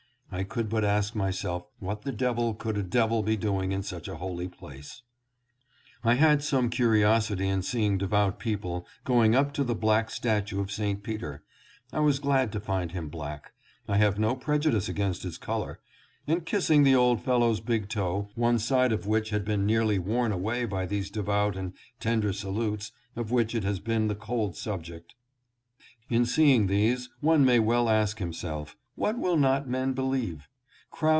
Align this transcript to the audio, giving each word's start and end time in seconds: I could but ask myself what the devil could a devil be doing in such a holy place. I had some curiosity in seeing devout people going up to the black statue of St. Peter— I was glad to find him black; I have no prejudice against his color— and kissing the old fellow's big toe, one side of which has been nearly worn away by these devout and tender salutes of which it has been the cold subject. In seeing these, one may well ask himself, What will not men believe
I 0.33 0.45
could 0.45 0.69
but 0.69 0.85
ask 0.85 1.13
myself 1.13 1.67
what 1.79 2.03
the 2.03 2.11
devil 2.13 2.53
could 2.53 2.77
a 2.77 2.83
devil 2.83 3.21
be 3.21 3.35
doing 3.35 3.73
in 3.73 3.83
such 3.83 4.07
a 4.07 4.15
holy 4.15 4.47
place. 4.47 5.01
I 6.05 6.13
had 6.13 6.41
some 6.41 6.69
curiosity 6.69 7.49
in 7.49 7.63
seeing 7.63 7.97
devout 7.97 8.39
people 8.39 8.87
going 9.03 9.35
up 9.35 9.51
to 9.55 9.65
the 9.65 9.75
black 9.75 10.09
statue 10.09 10.61
of 10.61 10.71
St. 10.71 11.03
Peter— 11.03 11.43
I 11.91 11.99
was 11.99 12.19
glad 12.19 12.53
to 12.53 12.61
find 12.61 12.93
him 12.93 13.09
black; 13.09 13.51
I 13.89 13.97
have 13.97 14.17
no 14.17 14.37
prejudice 14.37 14.87
against 14.87 15.23
his 15.23 15.37
color— 15.37 15.81
and 16.29 16.45
kissing 16.45 16.83
the 16.83 16.95
old 16.95 17.21
fellow's 17.21 17.59
big 17.59 17.89
toe, 17.89 18.29
one 18.35 18.57
side 18.57 18.93
of 18.93 19.05
which 19.05 19.31
has 19.31 19.41
been 19.41 19.65
nearly 19.65 19.99
worn 19.99 20.31
away 20.31 20.63
by 20.63 20.85
these 20.85 21.11
devout 21.11 21.57
and 21.57 21.73
tender 21.99 22.31
salutes 22.31 22.93
of 23.17 23.31
which 23.31 23.53
it 23.53 23.65
has 23.65 23.81
been 23.81 24.07
the 24.07 24.15
cold 24.15 24.55
subject. 24.55 25.13
In 26.09 26.23
seeing 26.25 26.67
these, 26.67 27.09
one 27.19 27.43
may 27.43 27.59
well 27.59 27.89
ask 27.89 28.19
himself, 28.19 28.77
What 28.95 29.17
will 29.17 29.37
not 29.37 29.67
men 29.69 29.93
believe 29.93 30.47